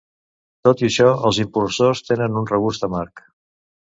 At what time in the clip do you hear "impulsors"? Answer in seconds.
1.43-2.03